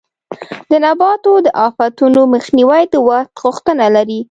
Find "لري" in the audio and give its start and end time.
3.95-4.19